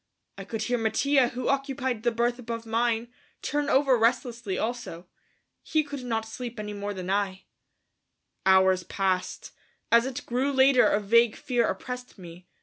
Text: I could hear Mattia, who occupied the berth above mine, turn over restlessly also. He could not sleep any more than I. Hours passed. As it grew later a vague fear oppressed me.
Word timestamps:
I 0.39 0.45
could 0.45 0.63
hear 0.63 0.79
Mattia, 0.79 1.27
who 1.27 1.47
occupied 1.47 2.01
the 2.01 2.09
berth 2.11 2.39
above 2.39 2.65
mine, 2.65 3.09
turn 3.43 3.69
over 3.69 3.95
restlessly 3.95 4.57
also. 4.57 5.05
He 5.61 5.83
could 5.83 6.03
not 6.03 6.25
sleep 6.25 6.59
any 6.59 6.73
more 6.73 6.95
than 6.95 7.11
I. 7.11 7.43
Hours 8.43 8.81
passed. 8.81 9.51
As 9.91 10.07
it 10.07 10.25
grew 10.25 10.51
later 10.51 10.87
a 10.87 10.99
vague 10.99 11.35
fear 11.35 11.67
oppressed 11.67 12.17
me. 12.17 12.47